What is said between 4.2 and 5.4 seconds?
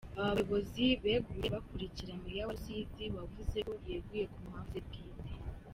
ku mpamvu ze bwite.